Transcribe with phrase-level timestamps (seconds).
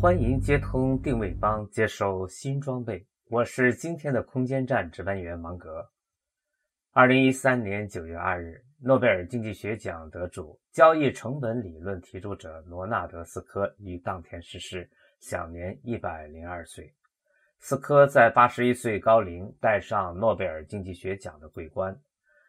[0.00, 3.06] 欢迎接通定位帮，接收新装备。
[3.28, 5.86] 我是今天的空间站值班员芒格。
[6.92, 16.90] 二零一三年九月二日，诺贝尔经济学奖得主、交易成本理论提出者罗纳德·斯科于当天逝世，享年一百零二岁。
[17.58, 21.94] 斯科在八十一岁高龄戴上诺贝尔经济学奖的桂冠。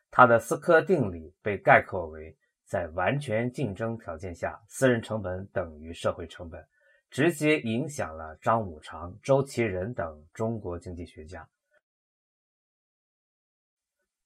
[0.09, 2.33] 他的斯科定理被概括为：
[2.63, 6.65] 在完全竞争条件下，私人成本等于社会成本。
[7.11, 11.47] 直接影响了张五常、周其仁等中国经济学家。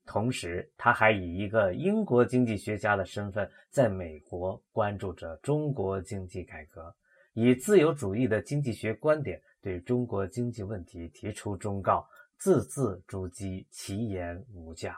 [0.06, 6.96] 同时，他还以一个英国经济学家的身份，在美国关注着中国经济改革，
[7.34, 14.96] 以自由主义的经济学观点对中国经济问题提出忠告，字字珠玑，其言无价。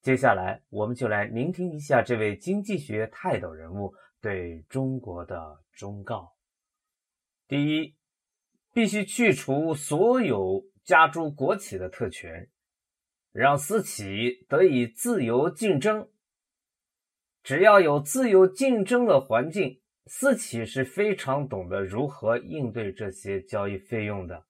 [0.00, 6.32] 接下来，我们就来聆听一下这位经济学泰斗人物对中国的忠告。
[7.48, 7.96] 第一，
[8.74, 12.50] 必须去除所有加诸国企的特权，
[13.32, 16.10] 让私企得以自由竞争。
[17.42, 24.44] 只要有自由竞争的环境，私企是非常懂得如何应对这些交易费用的。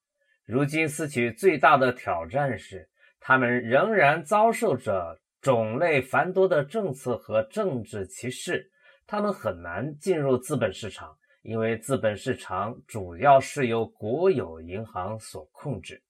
[0.45, 2.89] 如今，私企最大的挑战是，
[3.21, 8.73] 他们仍然遭受着种类繁多的政策和政治歧视，
[9.07, 11.17] 他们很难进入资本市场。
[11.42, 16.03] 因为资本市场主要是由国有银行所控制，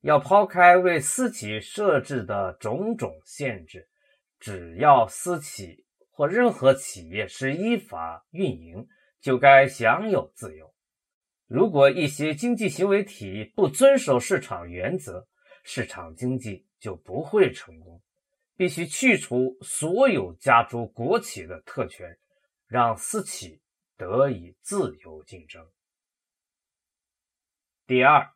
[0.00, 3.88] 要抛开为私企设置的种种限制，
[4.40, 8.86] 只要私企或任何企业是依法运营，
[9.20, 10.74] 就该享有自由。
[11.46, 15.26] 如果一些经济行为体不遵守市场原则，
[15.62, 18.00] 市场经济就不会成功。
[18.56, 22.16] 必须去除所有加诸国企的特权，
[22.68, 23.60] 让私企。
[23.96, 25.66] 得以自由竞争。
[27.86, 28.30] 第二，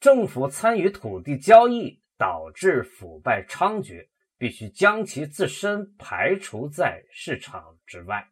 [0.00, 8.28] 政府参与土地交易导致腐败猖獗，必须将其自身排除在市场之外。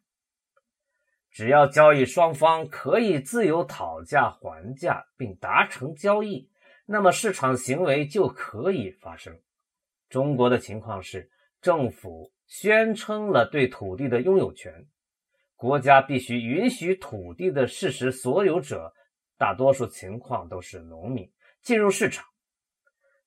[1.31, 6.51] 只要交易双方可以自由讨价还价并达成交易，
[6.85, 9.41] 那么市场行为就可以发生。
[10.09, 14.87] 中国的情况是，政府宣称了对土地的拥有权。
[15.55, 18.93] 国家必须允许土地的事实所有者，
[19.37, 21.31] 大多数情况都是农民
[21.61, 22.25] 进入市场，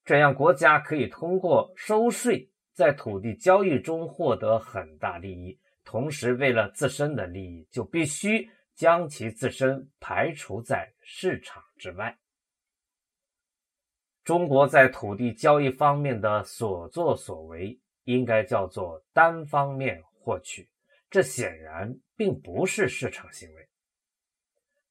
[0.05, 5.59] 这样国家可以通过收税在土地交易中获得很大利益。
[5.83, 12.15] 同时，为了自身的利益，就必须将其自身排除在市场之外。
[14.23, 20.69] 中国在土地交易方面的所作所为，应该叫做单方面获取。
[21.09, 23.69] 这显然并不是市场行为。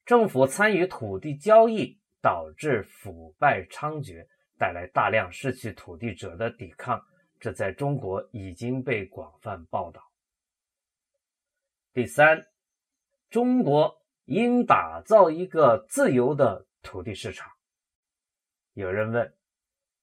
[0.05, 4.25] 政府参与土地交易，导致腐败猖獗，
[4.57, 7.01] 带来大量失去土地者的抵抗，
[7.39, 10.01] 这在中国已经被广泛报道。
[11.93, 12.47] 第三，
[13.29, 17.51] 中国应打造一个自由的土地市场。
[18.73, 19.35] 有人问：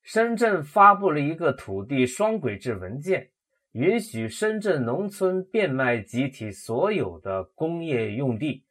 [0.03, 3.31] 深圳发布了一个土地双轨制文件。
[3.75, 8.65] 允许深圳农村变卖集体所有的工业用地，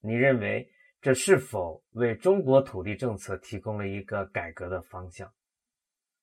[0.00, 0.68] 你认为
[1.00, 5.32] 这是否为中国土地政策提供了一个改革的方向？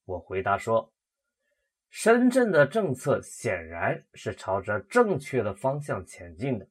[0.03, 0.91] 我回答说，
[1.89, 6.67] 深圳的政策显然是朝着正确的方向前进的。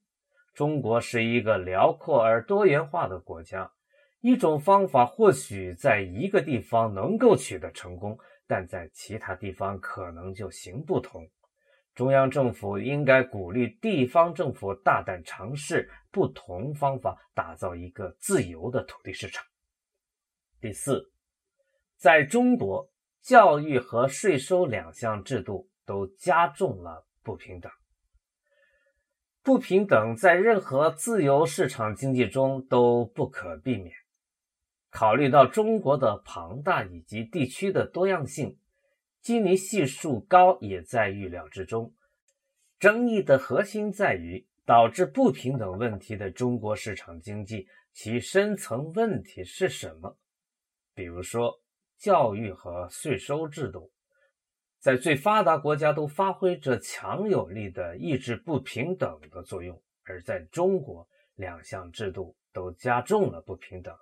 [0.53, 3.73] 中国是一个辽阔而多元化的国家，
[4.20, 8.19] 一种方法或许在一个地方能够取得成功。
[8.52, 11.26] 但在其他地方可能就行不通。
[11.94, 19.43] 中央政府应该鼓励地方政府大胆尝试不同方法，打造一个自由的土地市场。
[20.60, 21.10] 第四，
[21.96, 22.90] 在中国，
[23.22, 27.72] 教育和税收两项制度都加重了不平等。
[29.43, 33.94] 不平等在任何自由市场经济中都不可避免。
[34.93, 38.59] 考虑到中国的庞大以及地区的多样性，
[39.23, 41.94] 基尼系数高也在预料之中。
[42.79, 50.19] 争议的核心在于导致不平等问题的中国市场经济，其深层问题是什么？
[50.95, 51.59] 比如说，
[51.97, 53.91] 教育和税收制度，
[54.79, 63.97] 在最发达国家都发挥着强有力的抑制不平等的作用，而在中国，两项制度都加重了不平等。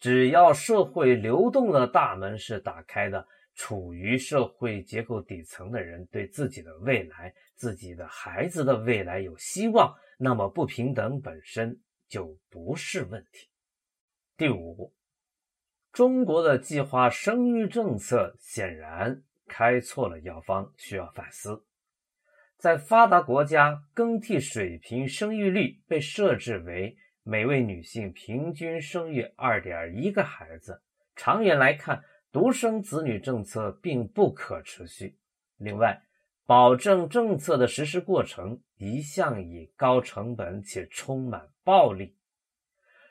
[0.00, 3.24] 只要社会流动的大门是打开的。
[3.56, 13.50] 处于社会结构底层的人对自己的未来、自己的孩子的未来有希望，那么不平等本身就不是问题。
[14.38, 14.94] 第五，
[15.92, 21.66] 中国的计划生育政策显然开错了药方，需要反思。
[22.56, 26.96] 在发达国家，更替水平生育率被设置为
[27.30, 30.82] 每位女性平均生育二点一个孩子，
[31.14, 32.02] 长远来看。
[32.32, 35.16] 独生子女政策并不可持续。
[35.56, 36.02] 另外，
[36.44, 42.16] 保证政策的实施过程一向以高成本且充满暴力。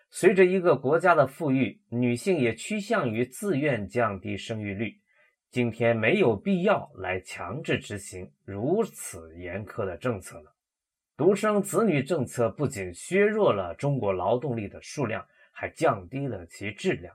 [0.10, 5.00] 随着一个国家的富裕，女性也趋向于自愿降低生育率。
[5.50, 10.54] 今天没有必要来强制执行如此严苛的政策了。
[11.20, 17.14] 独生子女政策不仅削弱了中国劳动力的数量，还降低了其质量。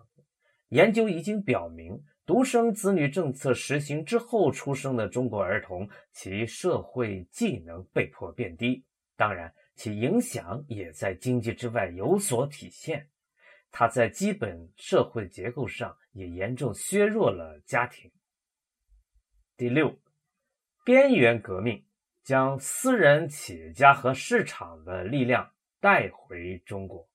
[0.68, 8.84] 研究已经表明，独生子女政策实行之后出生的中国儿童，其社会技能被迫变低。
[9.16, 13.08] 当然，其影响也在经济之外有所体现。
[13.70, 18.12] 它在基本社会结构上也严重削弱了家庭。
[19.56, 19.96] 第六，
[20.84, 21.82] 边缘革命
[22.24, 27.06] 将私人企业家和市场的力量带回中国。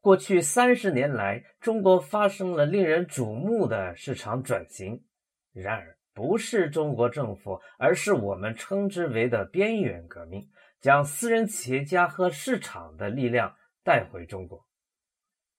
[0.00, 5.04] 过去三十年来，中国发生了令人瞩目的市场转型。
[5.52, 10.48] 然而，不是中国政府，而是我们称之为的边缘革命，
[10.80, 14.66] 将私人企业家和市场的力量带回中国。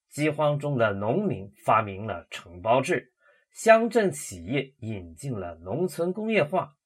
[0.10, 3.14] 饥荒中的农民发明了承包制，
[3.52, 6.77] 乡镇企业引进了农村工业化，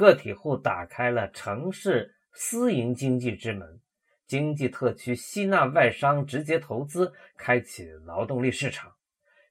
[0.00, 3.82] 个体户打开了城市私营经济之门。
[4.26, 8.94] 经济特区吸纳外商直接投资，开启劳动力市场。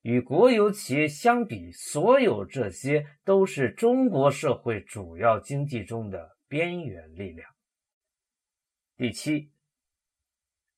[0.02, 7.48] 与国有企业相比，所有这些都是中国社会主要经济中的边缘力量。
[8.98, 9.52] 第七，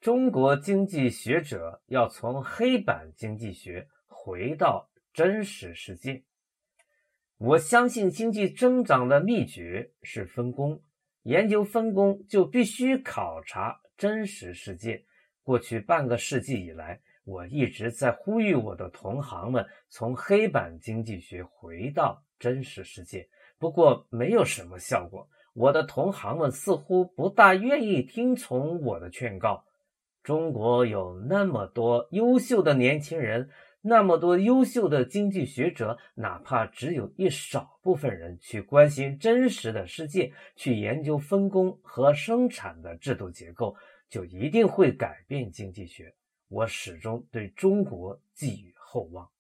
[0.02, 6.26] 中国经济学者要从黑板经济学回到真实世界。
[7.44, 10.80] 我相信，经济增长的秘诀是分工。
[11.24, 13.82] 研究分工，就必须考察。
[13.98, 15.04] 真实世界，
[15.42, 23.28] 过去半个世纪以来，我一直在呼吁我的同行们从黑板经济学回到真实世界，
[23.58, 25.28] 不过没有什么效果。
[25.56, 29.66] 我的同行们似乎不大愿意听从我的劝告。
[30.22, 33.50] 中国有那么多优秀的年轻人，
[33.82, 43.76] 那么多优秀的经济学者，哪怕只有一少部分人去关心真实的世界，去研究分工和生产的制度结构。
[44.12, 46.14] 就一定会改变经济学。
[46.50, 49.32] 我始终对中国寄予厚望。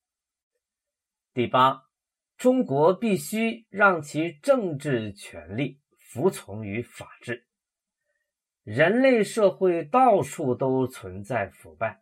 [1.34, 1.84] 第八，
[2.38, 7.46] 中国必须让其政治权力服从于法治。
[8.64, 12.00] 人类社会到处都存在腐败。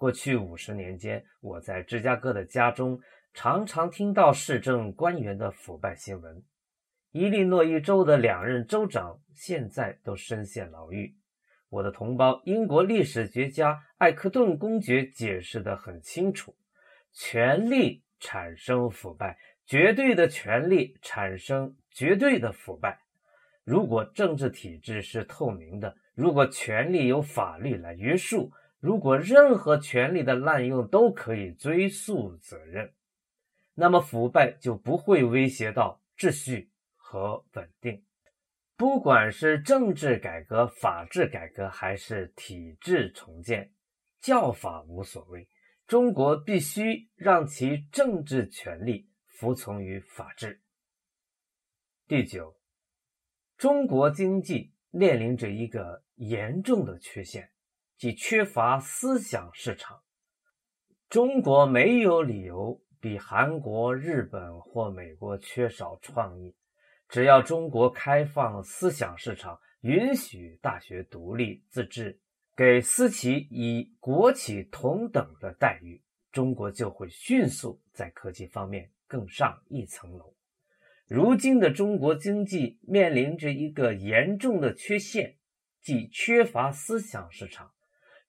[0.00, 2.98] 过去五十年间，我在芝加哥的家中
[3.34, 6.42] 常常听到市政官员的腐败新闻。
[7.12, 11.14] 伊利诺伊州的两任州长现在都深陷牢狱。
[11.68, 16.56] 我的同胞，英国历史学家艾克顿公爵解释得很清楚：
[17.12, 22.98] 权力产生腐败，绝对的权力产生绝对的腐败。
[23.64, 28.50] 如果政治体制是透明的，如果权力由法律来约束，
[28.80, 32.92] 如果任何权力的滥用都可以追溯责任，
[33.74, 38.02] 那么腐败就不会威胁到秩序和稳定。
[38.76, 43.70] 不管是政治改革、法治改革，还是体制重建，
[44.18, 45.46] 教法无所谓。
[45.86, 50.62] 中国必须让其政治权力服从于法治。
[52.08, 52.56] 第九，
[53.58, 57.50] 中国经济面临着一个严重的缺陷，
[58.00, 60.00] 即缺乏思想市场。
[61.10, 66.56] 中国没有理由比韩国、日本或美国缺少创意。
[67.10, 72.18] 只要中国开放思想市场，允许大学独立自治，
[72.56, 76.02] 给私企以国企同等的待遇，
[76.32, 80.34] 中国就会迅速在科技方面更上一层楼。
[81.06, 85.36] 如今的中国经济面临着一个严重的缺陷，
[85.82, 87.70] 即缺乏思想市场，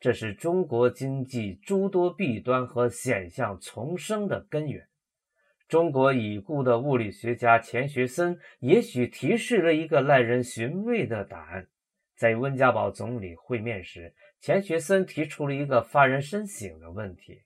[0.01, 4.87] 这是中国经济诸多弊端和险象丛生的根源。
[5.67, 11.67] 中国已故的物理学家钱学森也许提示了一个耐人寻味的答案。
[12.15, 17.43] 在温家宝总理会面时，钱学森提出了一个发人深省的问题：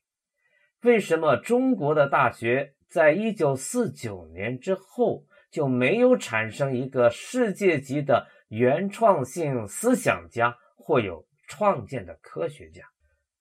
[0.84, 2.74] 为什么中国的大学？
[2.88, 12.84] 在一九四九年之后，就没有产生一个世界级的原创性思想家或有创建的科学家。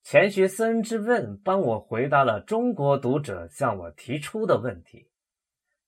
[0.03, 5.09] 钱学森之问帮我回答了中国读者向我提出的问题，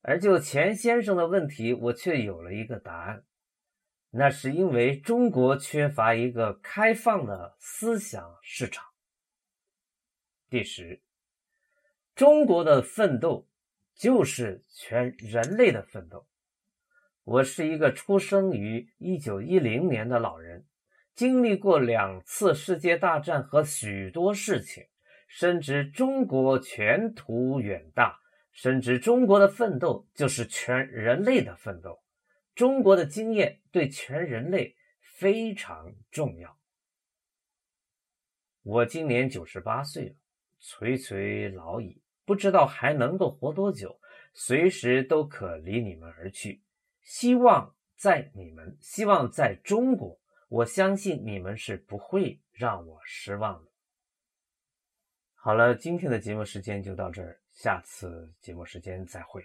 [0.01, 3.25] 而就钱先生的问题，我却有了一个答案。
[4.11, 8.85] 那是因为中国缺乏一个开放的思想市场。
[10.49, 11.03] 第十。
[12.15, 13.47] 中国的奋斗
[13.95, 16.27] 就是全人类的奋斗。
[17.25, 20.65] 我是一个出生于一九一零年的老人，
[21.17, 24.85] 经历过两次世界大战和许多事情，
[25.27, 28.21] 深知中国前途远大，
[28.53, 32.03] 深知中国的奋斗就是全人类的奋斗。
[32.55, 36.59] 中国的经验对全人类非常重要。
[38.63, 40.15] 我今年九十八岁了，
[40.61, 42.03] 垂垂老矣。
[42.27, 43.99] 不知道还能够活多久，
[44.35, 46.61] 随时都可离你们而去。
[47.01, 53.71] 希望在你们，希望在中国，我相信你们是不会让我失望的。
[55.35, 59.45] 好了，今天的节目时间就到这儿，下次节目时间再会。